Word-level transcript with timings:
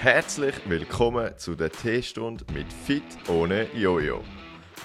Herzlich 0.00 0.54
willkommen 0.66 1.36
zu 1.36 1.54
der 1.54 1.70
T-Stunde 1.70 2.46
mit 2.54 2.72
Fit 2.72 3.04
ohne 3.28 3.70
Jojo, 3.74 4.24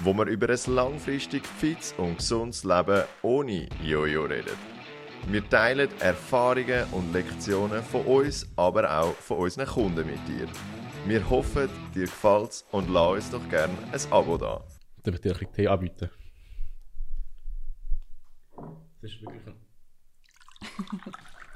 wo 0.02 0.14
wir 0.14 0.26
über 0.26 0.50
ein 0.50 0.76
langfristig 0.76 1.48
fits 1.48 1.94
und 1.98 2.18
gesundes 2.18 2.66
Leben 2.66 3.06
ohne 3.22 3.70
Jojo 3.82 4.26
reden. 4.26 4.58
Wir 5.28 5.50
teilen 5.50 5.90
Erfahrungen 6.02 6.84
und 6.92 7.14
Lektionen 7.14 7.82
von 7.82 8.02
uns, 8.02 8.46
aber 8.58 8.92
auch 8.92 9.14
von 9.14 9.38
unseren 9.38 9.68
Kunden 9.68 10.06
mit 10.06 10.20
dir. 10.28 10.50
Wir 11.06 11.30
hoffen, 11.30 11.70
dir 11.94 12.08
gefällt's 12.08 12.66
und 12.74 12.90
lass 12.90 13.14
uns 13.14 13.32
doch 13.32 13.50
gerne 13.50 13.74
ein 13.94 14.12
Abo 14.12 14.38
da. 14.38 14.66
Darf 15.02 15.16
ich 15.16 15.22
dir 15.22 15.32
ein 15.32 15.38
bisschen 15.40 15.54
Tee 15.54 15.68
anbieten? 15.70 16.10
Das 19.02 19.12
ist 19.12 19.22
wirklich 19.22 19.48
ein 19.48 19.56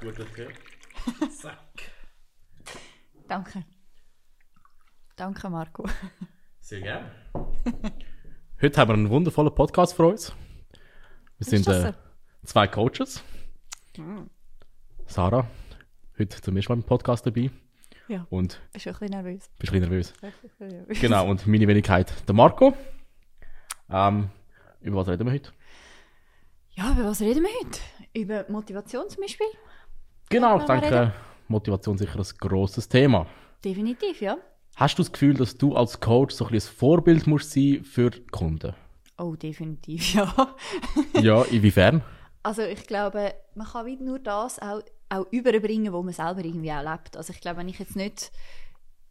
guter 0.00 0.24
Tee. 0.34 0.48
Zack. 1.28 1.99
Danke. 3.30 3.64
Danke, 5.14 5.48
Marco. 5.48 5.84
Sehr 6.58 6.80
gerne. 6.80 7.12
Heute 8.60 8.80
haben 8.80 8.88
wir 8.88 8.94
einen 8.94 9.08
wundervollen 9.08 9.54
Podcast 9.54 9.94
für 9.94 10.04
uns. 10.04 10.34
Wir 11.38 11.46
sind 11.46 11.64
das 11.68 11.84
äh, 11.84 11.92
zwei 12.44 12.66
Coaches. 12.66 13.22
Sarah, 15.06 15.46
heute 16.18 16.40
zum 16.40 16.56
ersten 16.56 16.72
Mal 16.72 16.78
im 16.78 16.82
Podcast 16.82 17.24
dabei. 17.24 17.52
Ja. 18.08 18.26
Und 18.30 18.60
Bist 18.72 18.86
du 18.86 18.90
ein 18.90 18.94
bisschen 18.98 19.10
nervös? 19.10 19.48
bist 19.60 19.72
ein 19.72 19.78
bisschen 19.78 19.90
nervös. 19.90 20.12
Wirklich 20.20 20.34
ein 20.42 20.48
bisschen 20.58 20.78
nervös. 20.78 21.00
Genau, 21.00 21.30
und 21.30 21.46
meine 21.46 21.68
Wenigkeit, 21.68 22.12
der 22.26 22.34
Marco. 22.34 22.76
Ähm, 23.88 24.28
über 24.80 24.96
was 24.96 25.06
reden 25.06 25.24
wir 25.28 25.32
heute? 25.34 25.52
Ja, 26.70 26.90
über 26.90 27.04
was 27.04 27.20
reden 27.20 27.44
wir 27.44 27.50
heute? 27.64 27.78
Über 28.12 28.44
Motivation 28.50 29.08
zum 29.08 29.22
Beispiel? 29.22 29.46
Genau, 30.30 30.56
ich 30.60 30.66
wir 30.66 30.80
denke, 30.80 31.00
reden? 31.00 31.12
Motivation 31.50 31.98
sicher 31.98 32.18
ein 32.18 32.26
grosses 32.38 32.88
Thema. 32.88 33.26
Definitiv, 33.64 34.20
ja. 34.20 34.36
Hast 34.76 34.98
du 34.98 35.02
das 35.02 35.12
Gefühl, 35.12 35.34
dass 35.34 35.56
du 35.56 35.74
als 35.74 36.00
Coach 36.00 36.34
so 36.34 36.46
ein, 36.46 36.54
ein 36.54 36.60
Vorbild 36.60 37.26
musst 37.26 37.52
sein 37.52 37.84
für 37.84 38.10
die 38.10 38.26
Kunden? 38.28 38.74
Oh, 39.18 39.34
definitiv, 39.36 40.14
ja. 40.14 40.56
ja, 41.20 41.42
inwiefern? 41.42 42.02
Also 42.42 42.62
ich 42.62 42.86
glaube, 42.86 43.34
man 43.54 43.66
kann 43.66 43.84
wieder 43.84 44.02
nur 44.02 44.18
das 44.18 44.58
auch, 44.60 44.80
auch 45.10 45.26
überbringen, 45.30 45.92
wo 45.92 46.02
man 46.02 46.14
selber 46.14 46.42
irgendwie 46.42 46.72
auch 46.72 46.82
lebt. 46.82 47.16
Also 47.16 47.32
ich 47.32 47.40
glaube, 47.40 47.58
wenn 47.58 47.68
ich 47.68 47.78
jetzt 47.78 47.96
nicht 47.96 48.32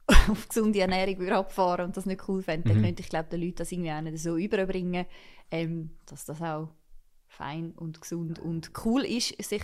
auf 0.29 0.47
gesunde 0.47 0.79
Ernährung 0.79 1.19
würde 1.19 1.35
abfahren 1.35 1.85
und 1.85 1.97
das 1.97 2.07
nicht 2.07 2.27
cool 2.27 2.41
fände, 2.41 2.69
dann 2.69 2.81
könnte 2.81 3.03
ich 3.03 3.09
glaube 3.09 3.29
den 3.29 3.41
Leuten 3.41 3.57
das 3.57 3.71
irgendwie 3.71 3.91
auch 3.91 4.01
nicht 4.01 4.17
so 4.17 4.37
überbringen, 4.37 5.05
ähm, 5.51 5.91
dass 6.07 6.25
das 6.25 6.41
auch 6.41 6.69
fein 7.27 7.73
und 7.75 8.01
gesund 8.01 8.39
und 8.39 8.71
cool 8.83 9.05
ist, 9.05 9.39
sich 9.43 9.63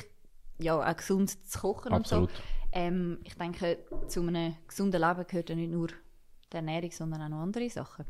ja 0.60 0.80
auch 0.80 0.96
gesund 0.96 1.30
zu 1.50 1.60
kochen 1.60 1.92
Absolut. 1.94 2.30
und 2.30 2.36
so. 2.36 2.44
Ähm, 2.76 3.20
ich 3.24 3.36
denke, 3.36 3.78
zu 4.08 4.22
einem 4.22 4.56
gesunden 4.68 5.02
Leben 5.02 5.26
gehört 5.28 5.50
ja 5.50 5.56
nicht 5.56 5.72
nur 5.72 5.88
die 5.88 6.58
Ernährung, 6.58 6.92
sondern 6.92 7.22
auch 7.24 7.30
noch 7.30 7.42
andere 7.42 7.70
Sachen. 7.70 8.06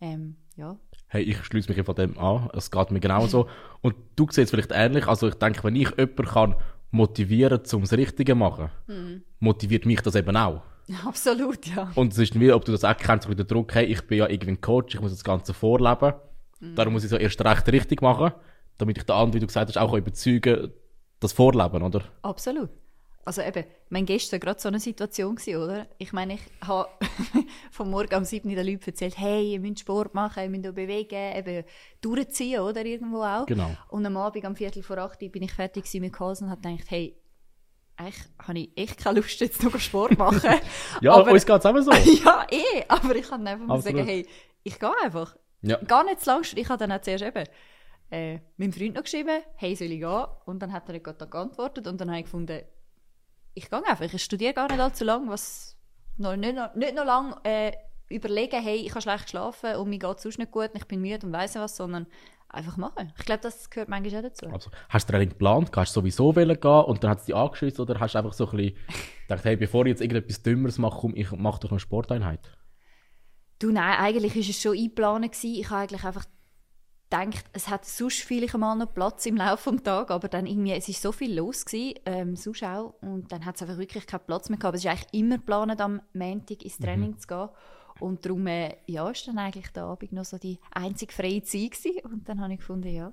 Ähm, 0.00 0.36
ja. 0.56 0.76
Hey, 1.08 1.22
ich 1.22 1.42
schließe 1.44 1.72
mich 1.72 1.84
von 1.84 1.94
dem 1.94 2.18
an. 2.18 2.50
Es 2.52 2.70
geht 2.70 2.90
mir 2.90 3.00
genauso. 3.00 3.48
Und 3.80 3.94
du 4.16 4.26
siehst 4.26 4.38
es 4.38 4.50
vielleicht 4.50 4.70
ähnlich. 4.72 5.06
Also 5.06 5.28
ich 5.28 5.34
denke, 5.34 5.64
wenn 5.64 5.76
ich 5.76 5.90
jemanden 5.96 6.24
kann 6.26 6.54
motivieren 6.90 7.64
zum 7.64 7.80
das 7.82 7.92
Richtige 7.92 8.32
zu 8.32 8.36
machen, 8.36 8.70
Mhm. 8.86 9.22
motiviert 9.40 9.86
mich 9.86 10.00
das 10.02 10.14
eben 10.14 10.36
auch. 10.36 10.62
Absolut, 11.06 11.66
ja. 11.66 11.90
Und 11.94 12.12
es 12.12 12.18
ist 12.18 12.38
wie, 12.38 12.52
ob 12.52 12.64
du 12.64 12.72
das 12.72 12.84
auch 12.84 12.96
kennst, 12.96 13.28
wie 13.28 13.34
der 13.34 13.46
Druck, 13.46 13.74
hey, 13.74 13.86
ich 13.86 14.02
bin 14.06 14.18
ja 14.18 14.28
irgendwie 14.28 14.52
ein 14.52 14.60
Coach, 14.60 14.94
ich 14.94 15.00
muss 15.00 15.10
das 15.10 15.24
Ganze 15.24 15.54
vorleben. 15.54 16.12
Mhm. 16.60 16.74
Darum 16.74 16.92
muss 16.92 17.02
ich 17.02 17.06
es 17.10 17.12
ja 17.12 17.18
erst 17.18 17.42
recht 17.42 17.66
richtig 17.68 18.02
machen, 18.02 18.32
damit 18.78 18.98
ich 18.98 19.04
den 19.04 19.12
anderen, 19.12 19.32
wie 19.34 19.40
du 19.40 19.46
gesagt 19.46 19.68
hast, 19.68 19.78
auch 19.78 19.94
überzeugen 19.94 20.40
kann, 20.42 20.72
das 21.20 21.32
Vorleben, 21.32 21.82
oder? 21.82 22.02
Absolut. 22.22 22.68
Also 23.24 23.42
eben, 23.42 23.64
mein 23.88 24.04
gestern 24.04 24.40
gerade 24.40 24.60
so 24.60 24.68
eine 24.68 24.80
Situation 24.80 25.36
gewesen, 25.36 25.62
oder? 25.62 25.86
Ich 25.98 26.12
meine, 26.12 26.34
ich 26.34 26.40
habe 26.66 26.88
vom 27.70 27.90
Morgen 27.90 28.14
am 28.14 28.24
7. 28.24 28.48
den 28.48 28.66
Leuten 28.66 28.84
erzählt, 28.84 29.16
hey, 29.16 29.52
ihr 29.52 29.60
müsst 29.60 29.80
Sport 29.80 30.14
machen, 30.14 30.42
ihr 30.42 30.50
müsst 30.50 30.66
euch 30.66 30.74
bewegen, 30.74 31.36
eben 31.36 31.64
durchziehen, 32.00 32.60
oder? 32.60 32.84
Irgendwo 32.84 33.22
auch. 33.22 33.46
Genau. 33.46 33.70
Und 33.88 34.04
am 34.04 34.16
Abend, 34.16 34.44
am 34.44 34.56
Viertel 34.56 34.82
vor 34.82 34.98
acht, 34.98 35.18
bin 35.18 35.42
ich 35.42 35.52
fertig 35.52 35.92
mit 35.94 36.12
Kosen 36.12 36.44
und 36.44 36.50
habe 36.50 36.60
gedacht, 36.60 36.90
hey, 36.90 37.16
eigentlich 37.96 38.24
habe 38.38 38.58
ich 38.58 38.70
echt 38.76 38.98
keine 38.98 39.20
Lust, 39.20 39.40
jetzt 39.40 39.62
noch 39.62 39.78
Sport 39.78 40.18
machen. 40.18 40.60
Ja, 41.00 41.14
aber, 41.14 41.32
uns 41.32 41.46
geht 41.46 41.58
es 41.58 41.64
eben 41.64 41.82
so. 41.82 41.92
ja, 42.24 42.46
eh, 42.50 42.84
aber 42.88 43.14
ich 43.16 43.28
kann 43.28 43.46
einfach 43.46 43.66
mal 43.66 43.80
sagen, 43.80 44.04
hey, 44.04 44.26
ich 44.62 44.78
gehe 44.78 44.92
einfach. 45.02 45.36
Ja. 45.62 45.76
Gar 45.78 46.04
nicht 46.04 46.20
zu 46.20 46.30
lang. 46.30 46.42
Ich 46.54 46.68
habe 46.68 46.78
dann 46.78 46.92
auch 46.92 47.00
zuerst 47.00 47.24
eben 47.24 47.44
äh, 48.10 48.38
meinem 48.56 48.72
Freund 48.72 48.94
noch 48.94 49.02
geschrieben, 49.02 49.42
hey, 49.56 49.74
soll 49.74 49.90
ich 49.92 50.00
gehen? 50.00 50.24
Und 50.46 50.60
dann 50.60 50.72
hat 50.72 50.88
er 50.88 51.00
gerade 51.00 51.26
geantwortet 51.26 51.86
und 51.86 52.00
dann 52.00 52.10
habe 52.10 52.18
ich 52.18 52.24
gefunden, 52.24 52.62
ich 53.54 53.70
gehe 53.70 53.86
einfach. 53.86 54.12
Ich 54.12 54.22
studiere 54.22 54.54
gar 54.54 54.68
nicht 54.68 54.80
allzu 54.80 55.04
lang, 55.04 55.28
was 55.28 55.76
noch, 56.16 56.36
nicht, 56.36 56.54
noch, 56.54 56.74
nicht 56.74 56.94
noch 56.94 57.04
lang 57.04 57.36
äh, 57.44 57.72
überlegen, 58.08 58.62
hey, 58.62 58.76
ich 58.76 58.90
habe 58.90 59.02
schlecht 59.02 59.24
geschlafen 59.24 59.76
und 59.76 59.88
mir 59.88 59.98
geht 59.98 60.16
es 60.16 60.22
sonst 60.22 60.38
nicht 60.38 60.50
gut 60.50 60.70
und 60.72 60.76
ich 60.76 60.86
bin 60.86 61.00
müde 61.00 61.26
und 61.26 61.32
weiss 61.32 61.54
nicht 61.54 61.62
was, 61.62 61.76
sondern 61.76 62.06
einfach 62.48 62.76
machen. 62.76 63.12
Ich 63.18 63.24
glaube, 63.24 63.42
das 63.42 63.68
gehört 63.70 63.88
manchmal 63.88 64.20
auch 64.20 64.22
dazu. 64.22 64.46
Also, 64.46 64.70
hast 64.88 65.08
du 65.08 65.12
Training 65.12 65.30
geplant? 65.30 65.70
Hast 65.74 65.96
du 65.96 66.00
sowieso 66.00 66.34
wollen 66.36 66.60
gehen 66.60 66.84
und 66.84 67.02
dann 67.02 67.10
hat 67.10 67.20
es 67.20 67.24
dich 67.24 67.34
angeschissen 67.34 67.80
oder 67.80 67.98
hast 67.98 68.14
du 68.14 68.18
einfach 68.18 68.32
so 68.32 68.48
ein 68.48 68.56
bisschen 68.56 68.76
gedacht, 69.28 69.44
hey, 69.44 69.56
bevor 69.56 69.86
ich 69.86 69.90
jetzt 69.90 70.00
irgendetwas 70.00 70.42
Dümmeres 70.42 70.78
mache, 70.78 70.98
komm, 71.00 71.16
ich 71.16 71.30
mache 71.32 71.60
doch 71.60 71.70
eine 71.70 71.80
Sporteinheit? 71.80 72.40
Du, 73.58 73.70
nein, 73.70 73.98
eigentlich 73.98 74.34
war 74.34 74.40
es 74.40 74.60
schon 74.60 74.76
eingeplant. 74.76 75.44
Ich 75.44 75.70
habe 75.70 75.82
eigentlich 75.82 76.04
einfach 76.04 76.24
gedacht, 77.20 77.44
es 77.52 77.68
hat 77.68 77.84
sonst 77.84 78.22
vielleicht 78.22 78.56
mal 78.56 78.74
noch 78.74 78.92
Platz 78.92 79.26
im 79.26 79.36
Laufe 79.36 79.70
des 79.72 79.82
Tages, 79.82 80.10
aber 80.10 80.28
dann 80.28 80.46
irgendwie, 80.46 80.72
es 80.72 80.88
war 80.88 80.94
so 80.94 81.12
viel 81.12 81.36
los, 81.36 81.64
gewesen, 81.64 81.98
ähm, 82.06 82.36
sonst 82.36 82.62
auch, 82.64 82.94
und 83.00 83.30
dann 83.30 83.44
hat 83.44 83.56
es 83.56 83.62
einfach 83.62 83.78
wirklich 83.78 84.06
keinen 84.06 84.24
Platz 84.26 84.48
mehr 84.48 84.58
gehabt. 84.58 84.68
Aber 84.68 84.76
es 84.76 84.84
ist 84.84 84.90
eigentlich 84.90 85.20
immer 85.20 85.38
geplant, 85.38 85.80
am 85.80 86.02
Montag 86.12 86.62
ins 86.62 86.78
Training 86.78 87.18
zu 87.18 87.26
gehen. 87.26 87.48
Und 88.00 88.24
darum, 88.24 88.46
äh, 88.46 88.76
ja, 88.86 89.08
ist 89.08 89.28
dann 89.28 89.38
eigentlich 89.38 89.68
der 89.68 89.84
Abend 89.84 90.12
noch 90.12 90.24
so 90.24 90.36
die 90.36 90.58
einzige 90.72 91.12
freie 91.12 91.42
Zeit 91.42 91.70
gewesen. 91.70 92.00
Und 92.04 92.28
dann 92.28 92.40
habe 92.40 92.52
ich 92.52 92.58
gefunden, 92.58 92.88
ja, 92.88 93.12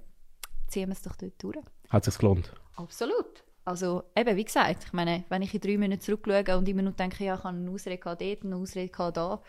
ziehen 0.67 0.89
wir 0.89 0.93
es 0.93 1.03
doch 1.03 1.15
dort 1.15 1.41
durch. 1.41 1.57
Hat 1.89 2.07
es 2.07 2.13
sich 2.13 2.19
gelohnt? 2.19 2.51
Absolut. 2.75 3.43
Also 3.63 4.03
eben, 4.15 4.35
wie 4.35 4.43
gesagt, 4.43 4.85
ich 4.85 4.93
meine, 4.93 5.23
wenn 5.29 5.43
ich 5.43 5.53
in 5.53 5.61
drei 5.61 5.77
Minuten 5.77 6.01
zurückschaue 6.01 6.57
und 6.57 6.67
immer 6.67 6.81
nur 6.81 6.93
denke, 6.93 7.23
ja, 7.23 7.35
ich 7.35 7.43
habe 7.43 7.55
eine 7.55 7.69
Ausrede 7.69 8.01
dort, 8.03 8.21
eine 8.43 8.55
Ausrede 8.55 9.11
da, 9.13 9.41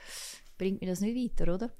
bringt 0.58 0.82
mir 0.82 0.88
das 0.88 1.00
nicht 1.00 1.40
weiter, 1.40 1.54
oder? 1.54 1.70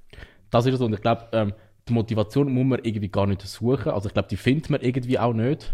Das 0.49 0.65
ist 0.65 0.73
es. 0.73 0.81
Und 0.81 0.93
ich 0.93 1.01
glaube, 1.01 1.27
ähm, 1.31 1.53
die 1.87 1.93
Motivation 1.93 2.51
muss 2.51 2.65
man 2.65 2.79
irgendwie 2.83 3.09
gar 3.09 3.27
nicht 3.27 3.41
suchen. 3.41 3.91
Also 3.91 4.07
ich 4.07 4.13
glaube, 4.13 4.29
die 4.29 4.37
findet 4.37 4.69
man 4.69 4.81
irgendwie 4.81 5.19
auch 5.19 5.33
nicht. 5.33 5.73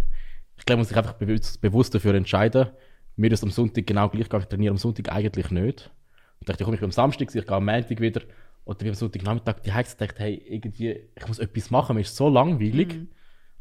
Ich 0.58 0.66
glaube, 0.66 0.78
man 0.78 0.82
muss 0.82 0.90
sich 0.90 0.98
einfach 0.98 1.14
bewusst, 1.14 1.62
bewusst 1.62 1.94
dafür 1.96 2.16
entscheiden. 2.16 2.68
Mir 3.16 3.32
ist 3.32 3.44
am 3.44 3.52
Sonntag 3.52 3.86
genau 3.86 4.10
gleich 4.10 4.24
gegangen. 4.24 4.44
Ich 4.44 4.50
trainiere 4.50 4.72
am 4.72 4.78
Sonntag 4.78 5.12
eigentlich 5.12 5.52
nicht. 5.52 5.92
Und 6.40 6.50
dachte, 6.50 6.64
komm, 6.64 6.74
ich 6.74 6.80
bin 6.80 6.88
am 6.88 6.92
Samstag, 6.92 7.34
ich 7.34 7.46
gehe 7.46 7.56
am 7.56 7.66
Montag 7.66 8.00
wieder. 8.00 8.22
Ich 8.66 8.88
am 8.88 8.94
Sonntagnachmittag 8.94 9.62
die 9.62 9.74
Hexe 9.74 9.98
gedacht, 9.98 10.20
hey, 10.20 10.36
irgendwie, 10.48 11.10
ich 11.16 11.28
muss 11.28 11.40
etwas 11.40 11.72
machen, 11.72 11.96
mir 11.96 12.02
ist 12.02 12.16
so 12.16 12.30
langweilig. 12.30 13.00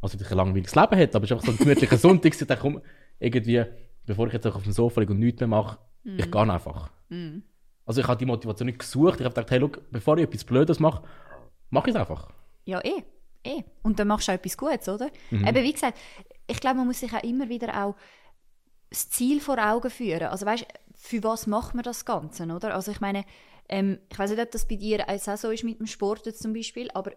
Also, 0.03 0.19
dass 0.19 0.27
ich 0.27 0.31
ein 0.31 0.37
langweiliges 0.37 0.75
Leben 0.75 0.97
hätte, 0.97 1.17
aber 1.17 1.25
es 1.25 1.31
ist 1.31 1.33
einfach 1.33 1.47
so 1.47 1.53
ein 1.53 1.57
gemütlicher 1.57 1.97
Sonntag. 1.97 2.33
Ich 2.33 2.47
dachte, 2.47 2.61
komm, 2.61 2.83
irgendwie, 3.19 3.65
bevor 4.05 4.27
ich 4.27 4.35
jetzt 4.35 4.47
auf 4.47 4.63
dem 4.63 4.73
Sofa 4.73 5.01
liege 5.01 5.13
und 5.15 5.19
nichts 5.19 5.41
mehr 5.41 5.49
mache, 5.49 5.79
ich 6.05 6.31
gehe 6.31 6.41
einfach. 6.53 6.91
Also, 7.87 8.01
ich 8.03 8.07
habe 8.07 8.19
die 8.19 8.27
Motivation 8.27 8.67
nicht 8.67 8.81
gesucht. 8.81 9.19
Ich 9.21 9.25
habe 9.25 9.35
gedacht, 9.35 9.51
hey, 9.51 9.59
look, 9.59 9.81
bevor 9.91 10.19
ich 10.19 10.25
etwas 10.25 10.45
Blödes 10.45 10.79
mache, 10.79 11.03
mache 11.71 11.89
ich 11.89 11.97
es 11.97 12.01
einfach. 12.01 12.29
Ja, 12.69 12.85
eh. 12.85 13.03
eh. 13.45 13.65
Und 13.83 13.99
dann 13.99 14.09
machst 14.09 14.29
du 14.29 14.33
auch 14.33 14.37
etwas 14.37 14.59
Gutes, 14.59 14.91
oder? 14.91 15.11
Eben, 15.49 15.65
wie 15.65 15.73
gesagt, 15.73 15.97
ich 16.47 16.61
glaube, 16.61 16.77
man 16.77 16.87
muss 16.87 17.01
sich 17.01 17.11
auch 17.15 17.23
immer 17.23 17.49
wieder 17.49 17.83
auch 17.83 17.95
das 18.91 19.09
Ziel 19.09 19.41
vor 19.41 19.57
Augen 19.59 19.91
führen. 19.91 20.25
Also 20.25 20.45
weißt, 20.45 20.67
für 20.95 21.23
was 21.25 21.47
macht 21.47 21.75
man 21.75 21.83
das 21.83 22.05
Ganze, 22.05 22.45
oder? 22.45 22.75
Also 22.75 22.91
ich 22.91 23.01
meine, 23.01 23.25
ähm, 23.71 23.99
ich 24.11 24.19
weiß 24.19 24.31
nicht, 24.31 24.43
ob 24.43 24.51
das 24.51 24.69
bei 24.69 24.77
dir 24.77 25.09
auch 25.09 25.37
so 25.39 25.51
ist 25.51 25.65
mit 25.65 25.79
dem 25.79 25.87
Sport 25.87 26.27
jetzt 26.27 26.43
zum 26.43 26.53
Beispiel, 26.53 26.91
aber 26.93 27.13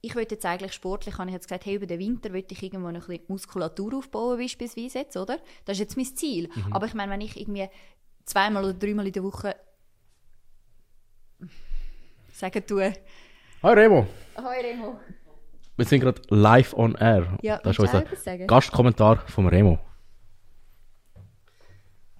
ich 0.00 0.16
wollte 0.16 0.34
jetzt 0.34 0.46
eigentlich 0.46 0.72
sportlich, 0.72 1.16
habe 1.16 1.30
ich 1.30 1.34
jetzt 1.34 1.46
gesagt, 1.46 1.66
hey, 1.66 1.76
über 1.76 1.86
den 1.86 2.00
Winter 2.00 2.32
will 2.32 2.44
ich 2.48 2.62
irgendwo 2.62 2.90
noch 2.90 3.02
ein 3.02 3.06
bisschen 3.06 3.24
Muskulatur 3.28 3.98
aufbauen, 3.98 4.38
beispielsweise 4.38 4.98
jetzt, 4.98 5.16
oder? 5.16 5.38
Das 5.64 5.76
ist 5.76 5.80
jetzt 5.80 5.96
mein 5.96 6.06
Ziel. 6.06 6.50
Aber 6.72 6.86
ich 6.86 6.94
meine, 6.94 7.12
wenn 7.12 7.20
ich 7.20 7.38
irgendwie 7.38 7.68
zweimal 8.24 8.64
oder 8.64 8.74
dreimal 8.74 9.06
in 9.06 9.12
der 9.12 9.22
Woche 9.22 9.54
sagen 12.32 12.66
tue, 12.66 12.92
Hi 13.62 13.72
Remo, 13.74 14.06
«Hoi 14.36 14.60
Remo!» 14.62 15.00
wir 15.76 15.84
sind 15.84 16.00
gerade 16.00 16.20
live 16.28 16.74
on 16.74 16.94
air. 16.96 17.38
Ja, 17.42 17.58
das 17.58 17.72
ist 17.72 17.80
unser 17.80 18.02
etwas 18.02 18.24
sagen? 18.24 18.46
Gastkommentar 18.46 19.16
vom 19.28 19.46
Remo. 19.46 19.78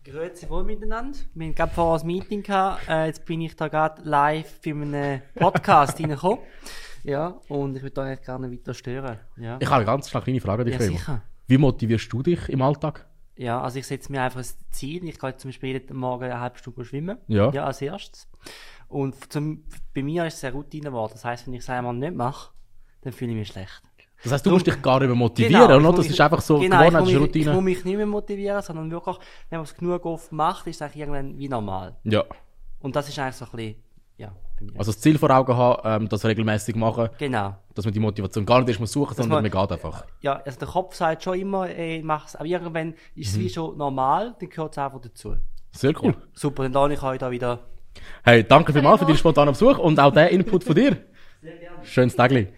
Grüezi 0.05 0.49
wohl 0.49 0.65
miteinander. 0.65 1.19
Wir 1.35 1.47
hatten 1.47 1.55
gerade 1.55 1.73
vorher 1.75 2.01
ein 2.03 2.07
Meeting 2.07 2.43
gehabt. 2.43 2.89
Äh, 2.89 3.07
jetzt 3.07 3.25
bin 3.25 3.41
ich 3.43 3.55
da 3.57 3.69
gerade 3.69 4.03
live 4.03 4.61
bei 4.65 4.71
einem 4.71 5.21
Podcast 5.35 5.99
reingekommen. 6.01 6.39
Ja, 7.05 7.39
und 7.49 7.77
ich 7.77 7.83
würde 7.83 8.01
euch 8.01 8.23
gerne 8.23 8.51
weiter 8.51 8.75
stören. 8.75 9.19
Ja. 9.37 9.59
Ich 9.61 9.67
habe 9.67 9.77
eine 9.77 9.85
ganz 9.85 10.09
schnell 10.09 10.23
kleine 10.23 10.41
Frage 10.41 10.63
an 10.63 10.67
dich, 10.67 10.75
Ja, 10.79 10.81
Remo. 10.87 10.97
sicher. 10.99 11.23
Wie 11.47 11.59
motivierst 11.59 12.13
du 12.13 12.23
dich 12.23 12.49
im 12.49 12.63
Alltag? 12.63 13.07
ja, 13.37 13.61
also 13.63 13.79
ich 13.79 13.87
setze 13.87 14.11
mir 14.11 14.21
einfach 14.23 14.41
ein 14.41 14.47
Ziel. 14.73 15.05
Ich 15.09 15.17
gehe 15.21 15.37
zum 15.37 15.51
Beispiel 15.51 15.71
jeden 15.75 15.97
Morgen 15.97 16.25
eine 16.25 16.41
halbe 16.41 16.59
Stunde 16.59 16.85
schwimmen. 16.85 17.19
Ja. 17.29 17.51
Ja, 17.53 17.65
als 17.67 17.81
erstes. 17.81 18.29
Und 18.89 19.31
zum, 19.33 19.65
bei 19.95 20.03
mir 20.03 20.27
ist 20.27 20.39
es 20.39 20.45
eine 20.45 20.55
Routine 20.55 20.85
geworden. 20.91 21.13
Das 21.15 21.25
heisst, 21.25 21.47
wenn 21.47 21.55
ich 21.55 21.61
es 21.61 21.71
einmal 21.71 21.95
nicht 21.95 22.15
mache, 22.15 22.51
dann 23.03 23.13
fühle 23.13 23.33
ich 23.33 23.37
mich 23.39 23.49
schlecht. 23.49 23.83
Das 24.25 24.33
heißt, 24.33 24.47
du 24.47 24.51
musst 24.51 24.67
dich 24.67 24.81
gar 24.83 24.99
nicht 24.99 25.09
mehr 25.09 25.15
motivieren, 25.17 25.53
Genau, 25.69 25.79
ich 25.79 25.85
oder? 25.87 25.97
Das 25.97 26.07
mich- 26.07 26.11
ist 26.15 26.21
einfach 26.21 26.41
so 26.41 26.59
genau, 26.59 26.83
ich 26.83 26.91
muss, 26.91 26.93
das 26.93 27.03
ist 27.03 27.07
mich, 27.07 27.15
ich 27.15 27.19
muss 27.21 27.47
Routine. 27.55 27.63
mich 27.63 27.85
nicht 27.85 27.97
mehr 27.97 28.07
motivieren, 28.07 28.63
sondern 28.63 28.91
wirklich, 28.91 29.17
wenn 29.51 29.59
man 29.59 29.65
es 29.65 29.75
genug 29.77 30.05
oft 30.07 30.33
macht, 30.33 30.67
ist 30.67 30.77
es 30.77 30.83
eigentlich 30.83 30.97
irgendwann 30.97 31.39
wie 31.39 31.49
normal. 31.49 31.97
Ja. 32.03 32.25
Und 32.81 32.97
das 32.97 33.09
ist 33.09 33.17
eigentlich 33.19 33.37
so 33.37 33.45
ein 33.45 33.51
bisschen, 33.53 33.77
ja. 34.17 34.33
Also 34.77 34.91
das 34.91 35.01
Ziel 35.01 35.17
vor 35.19 35.31
Augen 35.31 35.57
haben, 35.57 36.03
ähm, 36.05 36.09
das 36.09 36.25
regelmäßig 36.25 36.75
machen, 36.75 37.11
genau. 37.19 37.55
dass 37.75 37.85
man 37.85 37.95
die 37.95 38.01
Motivation 38.01 38.45
gar 38.45 38.59
nicht 38.59 38.69
erst 38.71 38.81
muss 38.81 38.91
suchen, 38.91 39.15
sondern 39.15 39.41
man 39.41 39.51
man- 39.53 39.69
geht 39.69 39.73
einfach. 39.73 40.05
Ja, 40.21 40.33
also 40.45 40.59
der 40.59 40.67
Kopf 40.69 40.97
sagt 40.97 41.23
schon 41.23 41.39
immer, 41.39 41.69
ey, 41.69 42.03
mach's. 42.03 42.35
Aber 42.35 42.47
irgendwann 42.47 42.95
ist 43.15 43.31
es 43.31 43.37
Mhm. 43.37 43.41
wie 43.43 43.49
schon 43.51 43.77
normal, 43.79 44.35
dann 44.41 44.49
gehört 44.49 44.73
es 44.73 44.79
einfach 44.79 45.01
dazu. 45.01 45.37
Sehr 45.71 45.93
cool. 46.03 46.17
Super, 46.33 46.65
dann 46.65 46.73
lade 46.73 46.95
ich 46.95 47.03
euch 47.05 47.19
da 47.21 47.31
wieder. 47.31 47.61
Hey, 48.25 48.45
danke 48.45 48.73
vielmals 48.73 49.01
für 49.01 49.07
deinen 49.07 49.17
spontanen 49.17 49.53
Besuch 49.53 49.79
und 49.79 49.99
auch 50.01 50.13
den 50.13 50.29
Input 50.29 50.65
von 50.65 50.75
dir. 50.75 50.97
Schönes 51.83 52.17
Tagli. 52.17 52.49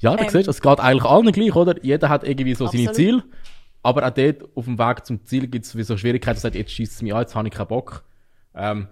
Ja, 0.00 0.16
du 0.16 0.24
Ähm. 0.24 0.30
siehst, 0.30 0.48
es 0.48 0.60
geht 0.60 0.80
eigentlich 0.80 1.04
allen 1.04 1.32
gleich, 1.32 1.54
oder? 1.54 1.82
Jeder 1.82 2.08
hat 2.08 2.24
irgendwie 2.24 2.54
so 2.54 2.66
seine. 2.66 2.92
Ziele. 2.92 3.24
Aber 3.82 4.06
auch 4.06 4.10
dort 4.10 4.44
auf 4.54 4.64
dem 4.64 4.78
Weg 4.78 5.06
zum 5.06 5.24
Ziel 5.24 5.46
gibt 5.46 5.64
es 5.64 5.72
so 5.72 5.96
Schwierigkeiten, 5.96 6.36
dass 6.36 6.42
sagt, 6.42 6.54
jetzt 6.54 6.72
schießt 6.72 6.94
es 6.94 7.02
mich 7.02 7.14
an, 7.14 7.20
jetzt 7.20 7.34
habe 7.34 7.46
ich 7.48 7.54
keinen 7.54 7.68
Bock. 7.68 8.04
Ähm, 8.54 8.88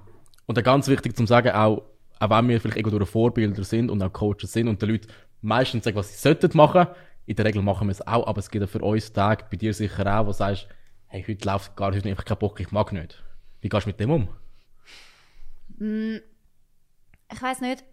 und 0.46 0.56
dann 0.56 0.64
ganz 0.64 0.88
wichtig 0.88 1.16
zum 1.16 1.26
sagen, 1.26 1.50
auch, 1.50 1.82
auch 2.18 2.30
wenn 2.30 2.48
wir 2.48 2.60
vielleicht 2.60 2.76
irgendwo 2.76 3.04
Vorbilder 3.04 3.64
sind 3.64 3.90
und 3.90 4.02
auch 4.02 4.12
Coaches 4.12 4.52
sind 4.52 4.68
und 4.68 4.80
die 4.80 4.86
Leute 4.86 5.08
meistens 5.42 5.84
sagen, 5.84 5.96
was 5.96 6.12
sie 6.12 6.18
sollten 6.18 6.56
machen, 6.56 6.86
in 7.26 7.34
der 7.34 7.44
Regel 7.44 7.62
machen 7.62 7.88
wir 7.88 7.92
es 7.92 8.06
auch, 8.06 8.26
aber 8.26 8.38
es 8.38 8.48
gibt 8.50 8.62
ja 8.62 8.68
für 8.68 8.78
uns 8.78 9.12
Tage, 9.12 9.44
bei 9.50 9.56
dir 9.56 9.74
sicher 9.74 10.06
auch, 10.06 10.26
wo 10.26 10.30
du 10.30 10.34
sagst, 10.34 10.68
hey, 11.08 11.24
heute 11.26 11.46
läuft 11.46 11.76
gar 11.76 11.90
nicht, 11.90 11.98
habe 11.98 12.08
ich 12.08 12.12
einfach 12.12 12.24
keinen 12.24 12.38
Bock, 12.38 12.60
ich 12.60 12.70
mag 12.70 12.92
nicht. 12.92 13.22
Wie 13.60 13.68
gehst 13.68 13.86
du 13.86 13.90
mit 13.90 13.98
dem 13.98 14.10
um? 14.10 14.28
Ich 15.78 17.42
weiß 17.42 17.60
nicht, 17.60 17.84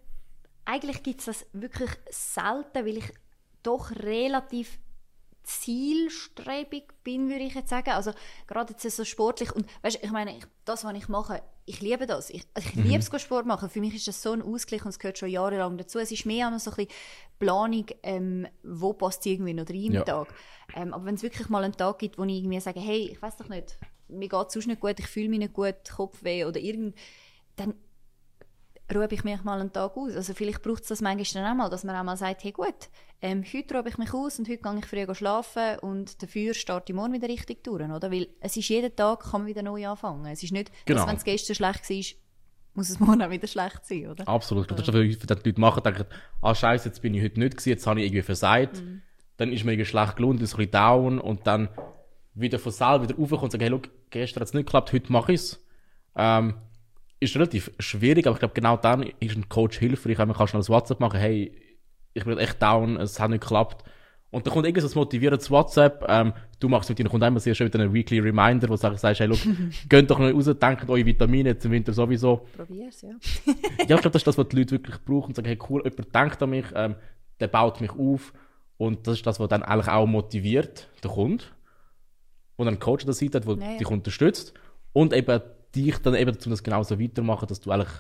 eigentlich 0.66 1.04
gibt 1.04 1.20
es 1.20 1.26
das 1.26 1.46
wirklich 1.54 1.92
selten, 2.10 2.86
weil 2.86 2.98
ich 2.98 3.12
doch 3.64 3.92
relativ 3.92 4.80
zielstrebig 5.44 6.86
bin, 7.04 7.30
würde 7.30 7.44
ich 7.44 7.54
jetzt 7.54 7.70
sagen. 7.70 7.92
Also 7.92 8.12
gerade 8.48 8.74
jetzt 8.74 8.96
so 8.96 9.04
sportlich 9.04 9.52
und 9.54 9.66
weißt, 9.82 10.00
ich 10.02 10.12
meine, 10.12 10.38
ich, 10.38 10.46
das, 10.64 10.86
was 10.86 10.94
ich 10.96 11.10
mache, 11.10 11.44
ich 11.66 11.82
liebe 11.82 12.06
das. 12.06 12.30
Ich, 12.30 12.46
also 12.54 12.68
ich 12.70 12.76
liebe 12.76 13.00
es, 13.00 13.22
Sport 13.22 13.46
machen. 13.46 13.70
Für 13.70 13.80
mich 13.80 13.96
ist 13.96 14.08
das 14.08 14.22
so 14.22 14.32
ein 14.32 14.42
Ausgleich 14.42 14.84
und 14.84 14.90
es 14.90 15.00
gehört 15.00 15.18
schon 15.18 15.30
jahrelang 15.30 15.78
dazu. 15.78 16.00
Es 16.00 16.12
ist 16.12 16.26
mehr 16.26 16.48
so 16.60 16.72
ein 16.72 16.76
bisschen 16.76 16.92
Planung, 17.40 17.86
ähm, 18.04 18.48
wo 18.64 18.94
passt 18.94 19.26
irgendwie 19.26 19.54
noch 19.54 19.68
rein 19.70 19.76
im 19.76 19.94
Ja. 19.94 20.04
Tag. 20.04 20.34
Ähm, 20.76 20.94
aber 20.94 21.06
wenn 21.06 21.16
es 21.16 21.24
wirklich 21.24 21.50
mal 21.50 21.64
einen 21.64 21.76
Tag 21.76 22.00
gibt, 22.00 22.18
wo 22.18 22.24
ich 22.24 22.36
irgendwie 22.38 22.60
sage, 22.60 22.80
hey, 22.80 23.10
ich 23.12 23.22
weiß 23.22 23.38
doch 23.38 23.50
nicht, 23.50 23.78
mir 24.08 24.30
geht 24.30 24.48
es 24.48 24.54
sonst 24.54 24.68
nicht 24.68 24.82
gut, 24.82 25.00
ich 25.00 25.08
fühle 25.08 25.30
mich 25.30 25.40
nicht 25.40 25.54
gut, 25.54 25.76
Kopfweh 25.96 26.46
oder 26.46 26.60
irgend, 26.60 26.96
dann 27.56 27.74
ruhe 28.94 29.08
ich 29.10 29.24
mich 29.24 29.44
mal 29.44 29.60
einen 29.60 29.72
Tag 29.72 29.96
aus. 29.96 30.16
Also 30.16 30.34
vielleicht 30.34 30.62
braucht 30.62 30.84
es 30.84 30.90
das 30.90 31.02
manchmal 31.02 31.44
dann 31.44 31.52
auch 31.54 31.58
mal, 31.64 31.70
dass 31.70 31.84
man 31.84 31.96
auch 31.96 32.04
mal 32.04 32.18
sagt, 32.18 32.44
hey 32.44 32.52
gut, 32.52 32.90
ähm, 33.22 33.44
heute 33.54 33.76
ruhe 33.76 33.88
ich 33.88 33.98
mich 33.98 34.14
aus 34.14 34.40
und 34.40 34.50
heute 34.50 34.62
gehe 34.62 34.80
ich 34.80 34.86
früh 34.86 35.16
schlafen 35.16 35.80
und 35.80 36.22
dafür 36.22 36.54
starte 36.54 36.92
ich 36.92 36.96
morgen 36.96 37.14
wieder 37.14 37.28
richtig 37.30 37.64
durch, 37.64 37.84
oder? 37.90 38.12
Weil 38.12 38.28
es 38.42 38.58
ist 38.58 38.68
jeden 38.70 38.96
Tag, 38.96 39.22
kann 39.32 39.42
man 39.42 39.48
wieder 39.48 39.64
neu 39.64 39.88
anfangen. 39.88 40.26
Es 40.26 40.44
ist 40.44 40.52
nicht, 40.52 40.72
Genau. 40.86 41.00
dass 41.00 41.08
wenn 41.10 41.16
es 41.18 41.24
gestern 41.24 41.56
schlecht 41.56 41.90
war, 41.90 42.20
muss 42.76 42.90
es 42.90 43.00
morgen 43.00 43.22
auch 43.22 43.30
wieder 43.30 43.48
schlecht 43.48 43.86
sein, 43.86 44.08
oder? 44.08 44.28
Absolut. 44.28 44.70
Das 44.70 44.80
ist 44.80 44.88
das, 44.88 44.94
was 44.96 45.44
die 45.44 45.50
Leute 45.50 45.62
machen, 45.62 45.84
denken, 45.84 46.06
ah 46.42 46.54
scheiße, 46.54 46.90
jetzt 46.90 47.02
bin 47.02 47.14
ich 47.14 47.24
heute 47.24 47.40
nicht 47.40 47.54
gewesen, 47.58 47.70
jetzt 47.70 47.88
habe 47.88 48.00
ich 48.02 48.08
irgendwie 48.08 48.24
versagt. 48.24 48.84
Dann 49.38 49.52
ist 49.52 49.64
man 49.64 49.74
irgendwie 49.74 49.90
schlecht 49.90 50.16
gelohnt, 50.18 50.42
ist 50.42 50.54
ein 50.54 50.58
bisschen 50.58 50.72
down 50.72 51.20
und 51.20 51.48
dann 51.48 51.70
wieder 52.36 52.60
von 52.60 52.72
selber 52.72 53.04
wieder 53.04 53.16
raufkommen 53.16 53.44
und 53.46 53.52
sagen, 53.52 53.62
hey, 53.62 53.70
look, 53.70 53.90
gestern 54.10 54.42
hat 54.42 54.48
es 54.50 54.54
nicht 54.54 54.66
geklappt, 54.66 54.92
heute 54.92 55.12
mache 55.12 55.34
ich 55.34 55.40
es. 55.40 55.66
Ähm, 56.16 56.56
ist 57.24 57.36
relativ 57.36 57.72
schwierig, 57.80 58.28
aber 58.28 58.36
ich 58.36 58.40
glaube, 58.40 58.54
genau 58.54 58.78
dann 58.78 59.04
ist 59.20 59.36
ein 59.36 59.50
Coach 59.50 59.80
hilfreich, 59.80 60.18
wenn 60.18 60.28
man 60.28 60.38
kann 60.38 60.48
schnell 60.48 60.62
ein 60.62 60.68
WhatsApp 60.68 61.00
machen, 61.00 61.20
hey, 61.20 61.52
ich 62.14 62.26
bin 62.26 62.38
echt 62.38 62.62
down, 62.62 62.98
es 62.98 63.20
hat 63.20 63.30
nicht 63.30 63.42
geklappt. 63.42 63.84
Und 64.30 64.48
dann 64.48 64.54
kommt 64.54 64.66
irgend 64.66 64.82
so 64.82 64.88
ein 64.88 65.04
motivierendes 65.04 65.52
WhatsApp, 65.52 66.06
ähm, 66.08 66.34
du 66.60 66.68
machst 66.68 66.90
mit 66.90 67.00
ihnen, 67.00 67.10
kommt 67.10 67.24
immer 67.24 67.40
sehr 67.40 67.54
schön 67.54 67.66
mit 67.66 67.76
einem 67.76 67.94
Weekly 67.94 68.20
Reminder, 68.20 68.68
wo 68.68 68.74
du 68.74 68.78
sagst, 68.78 69.20
hey, 69.20 69.28
look, 69.28 69.38
geht 69.90 70.10
doch 70.10 70.18
noch 70.18 70.34
raus, 70.34 70.46
denkt 70.46 70.90
eure 70.90 71.06
Vitamine 71.06 71.50
jetzt 71.50 71.66
im 71.66 71.72
Winter 71.72 71.94
sowieso. 71.94 72.48
Probier's, 72.58 73.02
ja. 73.02 73.10
Ja, 73.88 73.96
ich 73.96 74.02
glaube, 74.02 74.10
das 74.10 74.16
ist 74.16 74.28
das, 74.28 74.38
was 74.38 74.48
die 74.48 74.56
Leute 74.56 74.72
wirklich 74.72 74.96
brauchen 75.06 75.28
und 75.28 75.36
sagen, 75.36 75.48
hey 75.48 75.60
cool, 75.70 75.84
jemand 75.84 76.16
denkt 76.16 76.42
an 76.42 76.50
mich, 76.50 76.66
ähm, 76.74 76.96
der 77.40 77.48
baut 77.48 77.80
mich 77.80 77.92
auf 77.92 78.34
und 78.78 79.06
das 79.06 79.18
ist 79.18 79.28
das, 79.28 79.40
was 79.40 79.50
dann 79.50 79.62
eigentlich 79.62 79.90
auch 79.90 80.08
motiviert, 80.08 80.90
der 81.04 81.12
Kunde. 81.12 81.44
Und 82.56 82.68
einen 82.68 82.80
Coach 82.80 83.04
an 83.04 83.08
der 83.08 83.16
Seite 83.16 83.40
hat, 83.40 83.48
der 83.48 83.78
dich 83.78 83.88
unterstützt 83.88 84.54
und 84.94 85.14
eben 85.14 85.42
dich 85.76 85.98
dann 86.00 86.16
eben 86.16 86.32
dazu 86.32 86.50
das 86.50 86.64
genauso 86.64 87.00
weitermachen, 87.00 87.48
dass 87.48 87.60
du 87.60 87.72
eigentlich 87.72 87.92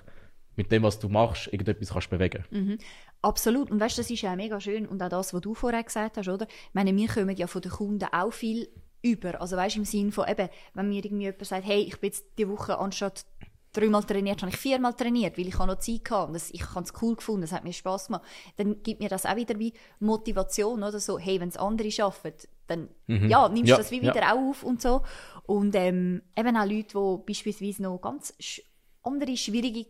mit 0.56 0.72
dem, 0.72 0.84
was 0.84 1.00
du 1.00 1.10
machst, 1.10 1.48
irgendetwas 1.48 1.90
kannst 1.90 2.10
bewegen. 2.10 2.78
Absolut. 3.22 3.72
Und 3.72 3.80
weißt 3.80 3.98
das 3.98 4.10
ist 4.10 4.22
ja 4.22 4.36
mega 4.36 4.60
schön. 4.60 4.86
Und 4.88 5.02
auch 5.02 5.10
das, 5.10 5.34
was 5.34 5.42
du 5.42 5.54
vorher 5.54 5.84
gesagt 5.84 6.18
hast, 6.18 6.28
oder? 6.28 6.48
Ich 6.48 6.74
meine, 6.74 6.96
wir 6.96 7.08
kommen 7.08 7.36
ja 7.36 7.48
von 7.48 7.62
den 7.62 7.72
Kunden 7.72 8.06
auch 8.12 8.32
viel 8.32 8.70
über. 9.02 9.42
Also 9.42 9.58
weißt 9.58 9.78
im 9.78 9.86
Sinne 9.86 10.12
von 10.12 10.28
eben, 10.28 10.50
wenn 10.74 10.90
mir 10.90 11.04
irgendwie 11.04 11.24
jemand 11.24 11.46
sagt, 11.46 11.66
hey, 11.66 11.82
ich 11.82 12.00
bin 12.00 12.10
jetzt 12.10 12.26
die 12.38 12.48
Woche 12.48 12.78
anstatt 12.78 13.26
dreimal 13.74 14.04
trainiert, 14.04 14.42
habe 14.42 14.52
ich 14.52 14.58
viermal 14.58 14.94
trainiert, 14.94 15.38
weil 15.38 15.48
ich 15.48 15.58
noch 15.58 15.80
Zeit 15.80 16.10
hatte 16.12 16.34
das, 16.34 16.52
ich 16.52 16.64
habe 16.76 16.86
es 16.86 16.94
cool 17.02 17.16
gefunden, 17.16 17.44
es 17.44 17.52
hat 17.52 17.64
mir 17.64 17.74
Spaß 17.74 18.08
gemacht. 18.08 18.24
Dann 18.58 18.84
gibt 18.84 19.02
mir 19.02 19.10
das 19.10 19.26
auch 19.26 19.36
wieder 19.36 19.58
wie 19.58 19.74
Motivation, 20.00 20.84
oder 20.84 21.00
so, 21.00 21.18
hey, 21.18 21.40
wenn 21.42 21.50
es 21.50 21.58
andere 21.58 21.90
schaffen, 21.92 22.34
dann 22.68 22.90
ja, 23.08 23.50
nimmst 23.50 23.70
Ja, 23.70 23.76
du 23.78 23.82
das 23.82 23.92
wie 23.92 24.02
ja. 24.02 24.14
wieder 24.16 24.34
auch 24.34 24.50
auf 24.50 24.64
und 24.64 24.82
so. 24.82 25.02
Und 25.46 25.76
ähm, 25.76 26.22
eben 26.38 26.56
auch 26.58 26.66
Leute, 26.66 26.98
die 26.98 27.24
beispielsweise 27.34 27.84
noch 27.84 28.00
ganz 28.00 28.34
sch 28.40 28.62
andere 29.04 29.36
schwierige 29.36 29.86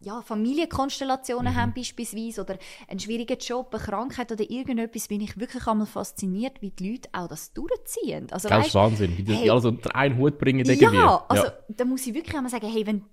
ja, 0.00 0.20
Familienkonstellationen 0.22 1.54
haben 1.54 1.72
beispielsweise 1.74 2.42
oder 2.42 2.58
einen 2.88 3.00
schwierigen 3.00 3.38
Job, 3.38 3.74
eine 3.74 3.82
Krankheit 3.82 4.30
oder 4.32 4.48
irgendetwas, 4.48 5.08
bin 5.08 5.20
ich 5.20 5.38
wirklich 5.38 5.66
einmal 5.66 5.86
fasziniert, 5.86 6.60
wie 6.60 6.70
die 6.70 6.92
Leute 6.92 7.08
auch 7.12 7.28
das 7.28 7.52
durchziehen. 7.52 8.26
Also, 8.30 8.48
Das 8.48 8.66
ist 8.68 8.74
Wahnsinn, 8.74 9.16
wie 9.16 9.22
die, 9.22 9.34
hey, 9.34 9.44
die 9.44 9.50
alle 9.50 9.60
so 9.60 9.68
unter 9.68 9.94
einen 9.96 10.18
Hut 10.18 10.38
bringen 10.38 10.66
irgendwie. 10.68 10.96
ja, 10.96 11.24
also 11.28 11.48
da 11.68 11.84
muss 11.84 12.06
ich 12.06 12.14
wirklich 12.14 12.34
einmal 12.36 12.50
sagen, 12.50 12.70
hey, 12.70 12.86
wenn, 12.86 13.04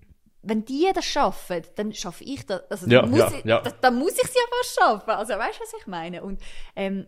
wenn 0.43 0.65
die 0.65 0.89
das 0.93 1.05
schaffen, 1.05 1.61
dann 1.75 1.93
schaffe 1.93 2.23
ich 2.23 2.45
das. 2.45 2.61
Also 2.69 2.87
Ja, 2.87 3.01
dann, 3.01 3.09
muss 3.11 3.19
ja, 3.19 3.31
ich, 3.37 3.45
ja. 3.45 3.61
da- 3.61 3.71
dann 3.71 3.95
muss 3.97 4.13
ich 4.13 4.23
es 4.23 4.33
ja 4.33 4.41
fast 4.59 4.79
schaffen. 4.79 5.09
Also 5.11 5.33
weißt 5.33 5.59
du, 5.59 5.63
was 5.63 5.73
ich 5.79 5.87
meine? 5.87 6.23
Und 6.23 6.41
ähm, 6.75 7.07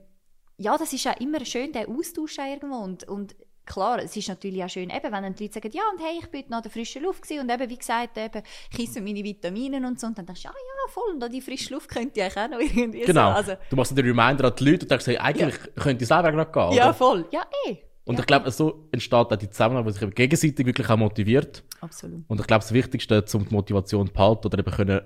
ja, 0.64 0.78
das 0.78 0.94
ist 0.94 1.04
ja 1.04 1.12
immer 1.14 1.44
schön, 1.46 1.72
der 1.74 1.88
Austausch 1.90 2.38
irgendwo. 2.38 2.78
Und, 2.78 3.08
und 3.08 3.36
klar, 3.66 4.00
es 4.04 4.16
ist 4.16 4.28
natürlich 4.28 4.64
auch 4.64 4.70
schön, 4.70 4.90
eben, 4.90 5.04
wenn 5.12 5.24
dann 5.24 5.36
die 5.36 5.44
Leute 5.44 5.54
sagen, 5.56 5.72
ja, 5.74 5.84
und 5.94 6.02
hey, 6.04 6.20
ich 6.22 6.28
bin 6.30 6.44
nach 6.50 6.62
der 6.62 6.72
frischen 6.72 7.04
Luft 7.04 7.22
gewesen, 7.24 7.42
und 7.42 7.52
eben, 7.52 7.70
wie 7.70 7.78
gesagt, 7.78 8.18
eben, 8.18 8.42
ich 8.72 8.80
esse 8.90 9.02
meine 9.02 9.24
Vitamine 9.24 9.86
und 9.86 10.00
so. 10.00 10.08
Und 10.08 10.18
dann 10.18 10.26
denkst 10.26 10.42
du, 10.44 10.48
ja, 10.50 10.54
ja, 10.54 10.92
voll, 10.92 11.14
und 11.14 11.24
an 11.24 11.32
die 11.32 11.42
frische 11.42 11.74
Luft 11.74 11.90
könnte 11.90 12.20
ich 12.20 12.24
eigentlich 12.24 12.38
auch 12.44 12.50
noch 12.50 12.60
irgendwie 12.78 13.02
Genau. 13.02 13.30
so. 13.32 13.36
Also, 13.38 13.54
Du 13.70 13.76
machst 13.76 13.98
den 13.98 14.06
Reminder 14.06 14.46
an 14.46 14.54
die 14.58 14.64
Leute 14.70 14.86
und 14.86 14.92
denkst, 14.92 15.08
hey, 15.08 15.18
eigentlich 15.18 15.56
könnte 15.76 16.04
ich 16.04 16.08
selber 16.08 16.32
gerade 16.32 16.52
gehen. 16.52 16.78
ja, 16.78 16.86
oder? 16.86 16.94
voll. 16.94 17.26
Ja, 17.32 17.46
eh. 17.68 17.78
Und 18.06 18.16
ja, 18.16 18.20
ich 18.20 18.26
glaube, 18.26 18.52
so 18.52 18.90
entsteht 18.92 19.14
auch 19.14 19.36
die 19.38 19.50
Zusammenarbeit, 19.50 19.96
die 19.96 20.00
sich 20.00 20.16
gegenseitig 20.16 20.66
wirklich 20.66 20.90
auch 20.90 20.98
motiviert. 20.98 21.64
Absolut. 21.80 22.24
Und 22.28 22.40
ich 22.42 22.48
glaube, 22.48 22.62
das 22.64 22.74
Wichtigste, 22.74 23.24
um 23.34 23.48
die 23.48 23.54
Motivation 23.54 24.08
zu 24.08 24.14
behalten 24.14 24.48
oder 24.48 24.60
eben 24.60 24.72
können 24.72 25.02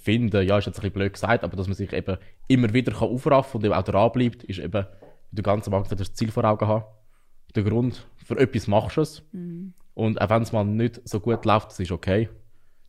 finden, 0.00 0.46
ja, 0.46 0.58
ist 0.58 0.66
jetzt 0.66 0.78
ein 0.78 0.82
bisschen 0.82 0.92
blöd 0.92 1.12
gesagt, 1.12 1.44
aber 1.44 1.56
dass 1.56 1.66
man 1.66 1.76
sich 1.76 1.92
eben 1.92 2.16
immer 2.48 2.72
wieder 2.72 2.92
kann 2.92 3.08
aufraffen 3.08 3.58
und 3.58 3.64
eben 3.64 3.74
auch 3.74 3.82
dranbleibt, 3.82 4.44
ist 4.44 4.58
eben, 4.58 4.86
wie 5.30 5.36
du 5.36 5.42
ganz 5.42 5.68
am 5.68 5.74
Anfang 5.74 5.98
das 5.98 6.14
Ziel 6.14 6.30
vor 6.30 6.44
Augen 6.44 6.66
haben. 6.66 6.84
Der 7.54 7.62
Grund, 7.62 8.06
für 8.16 8.38
etwas 8.38 8.66
machst 8.66 8.96
du 8.96 9.00
es. 9.02 9.22
Und 9.94 10.20
auch 10.20 10.30
wenn 10.30 10.42
es 10.42 10.52
mal 10.52 10.64
nicht 10.64 11.06
so 11.08 11.20
gut 11.20 11.44
läuft, 11.44 11.70
das 11.70 11.80
ist 11.80 11.92
okay. 11.92 12.28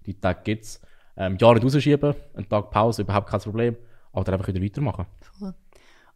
Die 0.06 0.14
Tage 0.14 0.42
gibt 0.44 0.64
es. 0.64 0.82
Ähm, 1.18 1.38
ja, 1.40 1.54
nicht 1.54 1.64
rausschieben, 1.64 2.16
einen 2.34 2.48
Tag 2.48 2.72
Pause, 2.72 3.02
überhaupt 3.02 3.30
kein 3.30 3.42
Problem. 3.42 3.76
Aber 4.14 4.24
dann 4.24 4.36
einfach 4.36 4.48
wieder 4.48 4.64
weitermachen. 4.64 5.06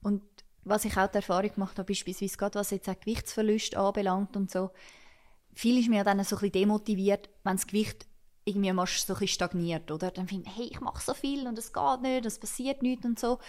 Und 0.02 0.22
was 0.64 0.86
ich 0.86 0.98
auch 0.98 1.08
die 1.08 1.18
Erfahrung 1.18 1.54
gemacht 1.54 1.78
habe, 1.78 1.88
beispielsweise 1.88 2.38
gerade 2.38 2.60
was 2.60 2.72
jetzt 2.72 2.90
auch 2.90 3.00
Gewichtsverlust 3.00 3.76
anbelangt 3.76 4.36
und 4.36 4.52
so, 4.52 4.72
viel 5.54 5.80
ist 5.80 5.90
mir 5.90 6.04
dann 6.04 6.24
so 6.24 6.36
ein 6.36 6.40
bisschen 6.40 6.52
demotiviert, 6.52 7.30
wenn 7.44 7.56
das 7.56 7.68
Gewicht 7.68 8.08
irgendwie 8.46 8.72
mal 8.72 8.86
so 8.86 9.14
ein 9.14 9.20
bisschen 9.20 9.28
stagniert, 9.28 9.92
oder? 9.92 10.12
Dann 10.12 10.28
finde 10.28 10.50
ich, 10.50 10.58
hey, 10.58 10.68
ich 10.72 10.80
mache 10.80 11.04
so 11.04 11.14
viel 11.14 11.48
und 11.48 11.58
es 11.58 11.74
geht 11.74 12.02
nicht, 12.02 12.26
es 12.26 12.40
passiert 12.40 12.82
nichts 12.84 13.06
und 13.06 13.20
so. 13.20 13.40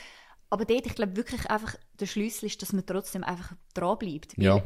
Aber 0.48 0.64
dort, 0.64 0.86
ich 0.86 0.94
glaube 0.94 1.16
wirklich 1.16 1.48
einfach, 1.50 1.76
der 2.00 2.06
Schlüssel 2.06 2.46
ist, 2.46 2.62
dass 2.62 2.72
man 2.72 2.86
trotzdem 2.86 3.22
einfach 3.22 3.52
dranbleibt. 3.74 4.36
Ja. 4.38 4.62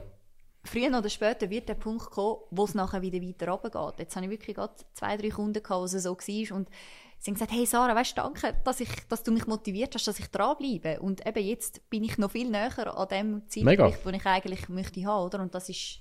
Früher 0.62 0.96
oder 0.96 1.08
später 1.08 1.48
wird 1.48 1.68
der 1.68 1.74
Punkt 1.74 2.10
kommen, 2.10 2.40
wo 2.50 2.64
es 2.64 2.74
nachher 2.74 3.02
wieder 3.02 3.20
weiter 3.20 3.48
runtergeht. 3.48 3.98
Jetzt 3.98 4.14
habe 4.14 4.26
ich 4.26 4.30
wirklich 4.30 4.56
gerade 4.56 4.74
zwei, 4.92 5.16
drei 5.16 5.30
Kunden 5.30 5.62
gehabt, 5.62 5.80
wo 5.80 5.84
es 5.84 5.92
so 5.92 6.16
war 6.16 6.56
und 6.56 6.68
sie 7.18 7.30
haben 7.30 7.34
gesagt, 7.34 7.52
hey 7.52 7.66
Sarah, 7.66 7.94
weißt 7.94 8.16
du, 8.16 8.22
danke, 8.22 8.54
dass, 8.62 8.80
ich, 8.80 8.90
dass 9.08 9.22
du 9.22 9.32
mich 9.32 9.46
motiviert 9.46 9.94
hast, 9.94 10.06
dass 10.06 10.18
ich 10.18 10.28
dranbleibe. 10.28 11.00
Und 11.00 11.26
eben 11.26 11.44
jetzt 11.44 11.88
bin 11.88 12.04
ich 12.04 12.18
noch 12.18 12.30
viel 12.30 12.50
näher 12.50 12.96
an 12.96 13.08
dem. 13.08 13.48
Zeitpunkt, 13.48 14.04
den 14.04 14.14
ich 14.14 14.26
eigentlich 14.26 14.68
möchte 14.68 15.04
haben, 15.06 15.26
oder? 15.26 15.40
Und 15.40 15.54
das 15.54 15.70
ist, 15.70 16.00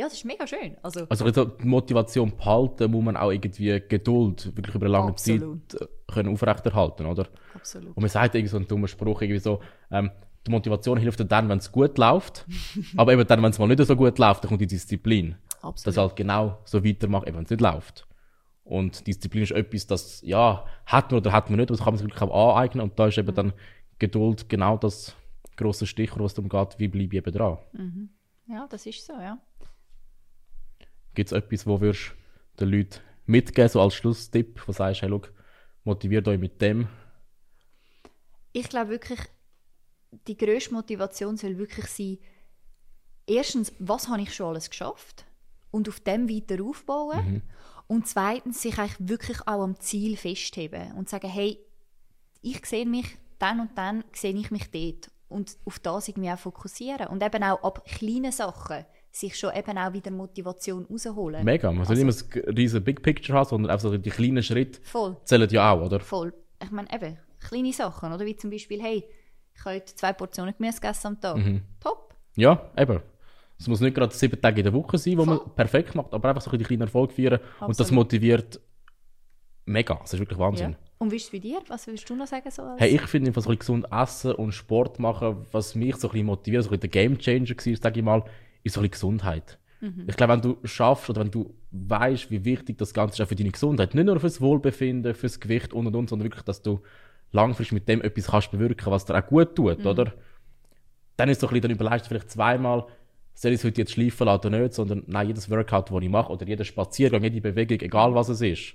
ja, 0.00 0.06
das 0.06 0.14
ist 0.14 0.24
mega 0.24 0.46
schön. 0.46 0.76
Also, 0.82 1.06
Also 1.08 1.44
die 1.44 1.66
Motivation 1.66 2.34
behalten, 2.34 2.90
muss 2.90 3.04
man 3.04 3.16
auch 3.16 3.30
irgendwie 3.30 3.82
Geduld 3.86 4.56
wirklich 4.56 4.74
über 4.74 4.86
eine 4.86 4.92
lange 4.92 5.10
Absolut. 5.10 5.70
Zeit 5.70 5.82
äh, 5.82 5.86
können 6.12 6.32
aufrechterhalten, 6.32 7.06
oder? 7.06 7.28
absolut. 7.54 7.94
Und 7.94 8.00
man 8.00 8.08
sagt 8.08 8.34
irgendwie 8.34 8.50
so 8.50 8.56
einen 8.56 8.66
dummen 8.66 8.88
Spruch, 8.88 9.20
irgendwie 9.20 9.40
so, 9.40 9.60
ähm, 9.90 10.10
die 10.46 10.50
Motivation 10.50 10.96
hilft 10.96 11.20
dir 11.20 11.26
dann, 11.26 11.48
wenn 11.50 11.58
es 11.58 11.70
gut 11.70 11.98
läuft, 11.98 12.46
aber 12.96 13.12
eben 13.12 13.26
dann, 13.26 13.42
wenn 13.42 13.50
es 13.50 13.58
mal 13.58 13.66
nicht 13.68 13.84
so 13.84 13.94
gut 13.94 14.18
läuft, 14.18 14.42
dann 14.42 14.48
kommt 14.48 14.62
die 14.62 14.66
Disziplin. 14.66 15.36
Absolut. 15.60 15.86
Dass 15.86 15.96
halt 15.98 16.16
genau 16.16 16.58
so 16.64 16.82
weitermacht, 16.82 17.28
eben 17.28 17.36
wenn 17.36 17.44
es 17.44 17.50
nicht 17.50 17.60
läuft. 17.60 18.06
Und 18.64 19.06
Disziplin 19.06 19.42
ist 19.42 19.52
etwas, 19.52 19.86
das, 19.86 20.22
ja, 20.22 20.64
hat 20.86 21.10
man 21.10 21.20
oder 21.20 21.32
hat 21.32 21.50
man 21.50 21.58
nicht, 21.58 21.68
aber 21.68 21.76
das 21.76 21.84
kann 21.84 21.92
man 21.92 21.98
sich 21.98 22.06
wirklich 22.06 22.22
auch 22.22 22.56
aneignen 22.56 22.82
und 22.84 22.98
da 22.98 23.08
ist 23.08 23.18
eben 23.18 23.34
dann 23.34 23.52
Geduld 23.98 24.48
genau 24.48 24.78
das 24.78 25.14
grosse 25.56 25.86
Stichwort, 25.86 26.22
was 26.22 26.32
es 26.32 26.36
darum 26.36 26.48
geht, 26.48 26.78
wie 26.78 26.88
bleibe 26.88 27.16
ich 27.16 27.18
eben 27.26 27.32
dran. 27.36 27.58
Ja, 28.46 28.66
das 28.70 28.86
ist 28.86 29.06
so, 29.06 29.12
ja. 29.12 29.38
Gibt 31.14 31.32
es 31.32 31.36
etwas, 31.36 31.66
wo 31.66 31.80
würdest 31.80 32.12
den 32.58 32.68
Leuten 32.68 33.00
mitgeben, 33.26 33.68
so 33.68 33.80
als 33.80 33.94
Schlusstipp, 33.94 34.60
wo 34.62 34.66
du 34.66 34.72
sagst, 34.72 35.02
hey, 35.02 35.08
schau, 35.08 35.22
motiviert 35.84 36.28
euch 36.28 36.38
mit 36.38 36.60
dem. 36.60 36.88
Ich 38.52 38.68
glaube 38.68 38.90
wirklich, 38.90 39.20
die 40.26 40.36
grösste 40.36 40.74
Motivation 40.74 41.36
soll 41.36 41.58
wirklich 41.58 41.86
sein, 41.86 42.18
erstens, 43.26 43.72
was 43.78 44.08
habe 44.08 44.22
ich 44.22 44.34
schon 44.34 44.48
alles 44.48 44.70
geschafft? 44.70 45.24
Und 45.70 45.88
auf 45.88 46.00
dem 46.00 46.28
weiter 46.28 46.62
aufbauen. 46.64 47.42
Und 47.86 48.06
zweitens, 48.06 48.62
sich 48.62 48.78
eigentlich 48.78 49.08
wirklich 49.08 49.40
auch 49.42 49.62
am 49.62 49.78
Ziel 49.78 50.16
festheben 50.16 50.92
und 50.92 51.08
sagen, 51.08 51.28
hey, 51.28 51.58
ich 52.42 52.64
sehe 52.66 52.86
mich, 52.86 53.18
dann 53.38 53.60
und 53.60 53.76
dann 53.76 54.04
sehe 54.12 54.34
ich 54.34 54.50
mich 54.50 54.70
dort. 54.70 55.10
Und 55.28 55.56
auf 55.64 55.78
das 55.78 56.08
irgendwie 56.08 56.30
auch 56.30 56.38
fokussieren. 56.38 57.06
Und 57.06 57.22
eben 57.22 57.42
auch 57.44 57.62
ab 57.62 57.84
kleinen 57.84 58.32
Sachen 58.32 58.84
sich 59.12 59.36
schon 59.38 59.54
eben 59.54 59.76
auch 59.78 59.92
wieder 59.92 60.10
Motivation 60.10 60.86
rausholen. 60.86 61.44
Mega. 61.44 61.72
Man 61.72 61.84
soll 61.84 61.96
Also- 61.96 62.04
nicht 62.04 62.32
immer 62.34 62.42
das 62.44 62.56
riesige 62.56 62.80
Big 62.80 63.02
Picture 63.02 63.36
haben, 63.38 63.48
sondern 63.48 63.70
einfach 63.70 63.82
so 63.90 63.96
die 63.96 64.10
kleinen 64.10 64.42
Schritte 64.42 64.80
Voll. 64.82 65.16
zählen 65.24 65.48
ja 65.50 65.72
auch, 65.72 65.84
oder? 65.86 66.00
Voll. 66.00 66.32
Ich 66.62 66.70
meine, 66.70 66.88
eben, 66.94 67.18
kleine 67.40 67.72
Sachen, 67.72 68.12
oder? 68.12 68.24
Wie 68.24 68.36
zum 68.36 68.50
Beispiel, 68.50 68.80
hey, 68.82 69.04
ich 69.54 69.64
habe 69.64 69.76
heute 69.76 69.94
zwei 69.94 70.12
Portionen 70.12 70.54
Gemüse 70.56 70.80
gegessen 70.80 71.06
am 71.08 71.20
Tag. 71.20 71.38
Top. 71.80 72.14
Ja, 72.36 72.70
eben. 72.76 73.00
Es 73.58 73.66
muss 73.68 73.80
nicht 73.80 73.94
gerade 73.94 74.14
sieben 74.14 74.40
Tage 74.40 74.60
in 74.60 74.64
der 74.64 74.72
Woche 74.72 74.96
sein, 74.96 75.18
wo 75.18 75.24
Voll. 75.24 75.36
man 75.36 75.54
perfekt 75.54 75.94
macht, 75.94 76.14
aber 76.14 76.28
einfach 76.30 76.40
so 76.42 76.50
ein 76.50 76.58
die 76.58 76.64
kleinen 76.64 76.82
Erfolge 76.82 77.12
feiern. 77.12 77.40
Und 77.60 77.70
das 77.70 77.80
Absolut. 77.80 78.04
motiviert 78.04 78.60
mega. 79.66 79.94
Das 80.00 80.14
ist 80.14 80.18
wirklich 80.20 80.38
Wahnsinn. 80.38 80.70
Ja. 80.72 80.76
Und 80.98 81.10
wie 81.12 81.16
ist 81.16 81.24
es 81.24 81.30
bei 81.30 81.38
dir? 81.38 81.60
Was 81.68 81.86
würdest 81.86 82.08
du 82.08 82.14
noch 82.16 82.26
sagen? 82.26 82.50
So 82.50 82.62
Hey, 82.78 82.94
ich 82.94 83.02
finde 83.02 83.28
einfach 83.28 83.42
so 83.42 83.50
ein 83.50 83.58
gesund 83.58 83.86
essen 83.90 84.32
und 84.34 84.52
Sport 84.52 84.98
machen, 84.98 85.46
was 85.52 85.74
mich 85.74 85.96
so 85.96 86.08
ein 86.08 86.12
bisschen 86.12 86.26
motiviert, 86.26 86.62
so 86.64 86.68
ein 86.70 86.78
bisschen 86.78 86.90
der 86.90 87.08
Gamechanger 87.08 87.48
war, 87.50 87.76
sage 87.76 87.98
ich 88.00 88.04
mal, 88.04 88.22
ist 88.62 88.74
so 88.74 88.80
ein 88.80 88.90
Gesundheit. 88.90 89.58
Ich 90.06 90.16
glaube, 90.16 90.34
wenn 90.34 90.42
du 90.42 90.58
schaffst 90.64 91.08
oder 91.08 91.22
wenn 91.22 91.30
du 91.30 91.54
weißt, 91.70 92.30
wie 92.30 92.44
wichtig 92.44 92.76
das 92.76 92.92
Ganze 92.92 93.14
ist 93.14 93.20
auch 93.22 93.28
für 93.28 93.34
deine 93.34 93.50
Gesundheit, 93.50 93.94
nicht 93.94 94.04
nur 94.04 94.20
fürs 94.20 94.40
Wohlbefinden, 94.40 95.14
fürs 95.14 95.40
Gewicht 95.40 95.72
und 95.72 95.86
und 95.86 95.96
und, 95.96 96.10
sondern 96.10 96.26
wirklich, 96.26 96.44
dass 96.44 96.60
du 96.60 96.82
langfristig 97.32 97.72
mit 97.72 97.88
dem 97.88 98.02
etwas 98.02 98.26
kannst 98.26 98.50
bewirken, 98.50 98.90
was 98.90 99.06
dir 99.06 99.16
auch 99.16 99.26
gut 99.26 99.56
tut, 99.56 99.86
oder? 99.86 100.12
Dann 101.16 101.30
ist 101.30 101.40
so 101.40 101.46
ein 101.46 101.54
bisschen, 101.54 101.62
dann 101.62 101.70
überlegst 101.70 102.04
du 102.04 102.08
vielleicht 102.10 102.30
zweimal, 102.30 102.86
soll 103.32 103.52
ich 103.52 103.60
es 103.60 103.64
heute 103.64 103.80
jetzt 103.80 103.92
schleifen 103.92 104.26
lassen 104.26 104.46
oder 104.48 104.58
nicht, 104.60 104.74
sondern 104.74 105.02
nein, 105.06 105.28
jedes 105.28 105.48
Workout, 105.48 105.90
das 105.90 106.02
ich 106.02 106.08
mache, 106.10 106.30
oder 106.30 106.46
jeder 106.46 106.64
Spaziergang, 106.64 107.22
jede 107.22 107.40
Bewegung, 107.40 107.80
egal 107.80 108.14
was 108.14 108.28
es 108.28 108.42
ist, 108.42 108.74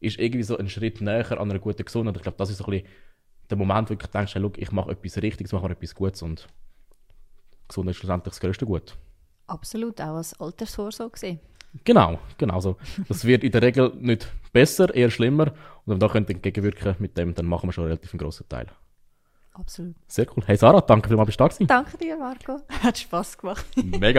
ist 0.00 0.18
irgendwie 0.18 0.42
so 0.42 0.56
ein 0.56 0.68
Schritt 0.68 1.00
näher 1.00 1.40
an 1.40 1.50
einer 1.50 1.60
guten 1.60 1.84
Gesundheit. 1.84 2.16
Ich 2.16 2.22
glaube, 2.22 2.38
das 2.38 2.50
ist 2.50 2.58
so 2.58 2.64
ein 2.64 2.70
bisschen 2.70 2.88
der 3.48 3.56
Moment, 3.58 3.90
wo 3.90 3.94
du 3.94 4.06
denkst, 4.08 4.34
hey, 4.34 4.42
look, 4.42 4.58
ich 4.58 4.72
mache 4.72 4.90
etwas 4.90 5.22
Richtiges, 5.22 5.52
mache 5.52 5.70
etwas 5.70 5.94
Gutes 5.94 6.22
und 6.22 6.48
Gesundheit 7.68 7.92
ist 7.92 7.98
schlussendlich 7.98 8.32
das 8.32 8.40
größte 8.40 8.66
Gut. 8.66 8.96
Absolut, 9.46 10.00
auch 10.00 10.16
als 10.16 10.38
Altersvorsorge 10.40 11.12
gesehen. 11.12 11.40
Genau, 11.84 12.18
genau 12.36 12.60
so. 12.60 12.76
Das 13.08 13.24
wird 13.24 13.44
in 13.44 13.52
der 13.52 13.62
Regel 13.62 13.92
nicht 13.98 14.30
besser, 14.52 14.94
eher 14.94 15.10
schlimmer. 15.10 15.48
Und 15.48 15.54
wenn 15.86 15.96
wir 15.96 16.06
da 16.06 16.12
können 16.12 16.28
entgegenwirken 16.28 16.96
mit 16.98 17.16
dem, 17.16 17.34
dann 17.34 17.46
machen 17.46 17.68
wir 17.68 17.72
schon 17.72 17.84
relativ 17.84 18.12
einen 18.12 18.18
grossen 18.18 18.48
Teil. 18.48 18.66
Absolut. 19.54 19.94
Sehr 20.06 20.26
cool. 20.34 20.42
Hey 20.46 20.56
Sarah, 20.56 20.80
danke 20.80 21.08
vielmals, 21.08 21.26
bist 21.26 21.40
du 21.40 21.44
da 21.44 21.48
gewesen. 21.48 21.66
Danke 21.66 21.98
dir, 21.98 22.16
Marco. 22.16 22.60
Hat 22.82 22.98
Spass 22.98 23.36
gemacht. 23.36 23.66
Mega. 23.76 23.98